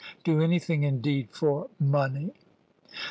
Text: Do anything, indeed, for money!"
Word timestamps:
Do 0.23 0.41
anything, 0.41 0.81
indeed, 0.81 1.29
for 1.29 1.69
money!" 1.79 2.33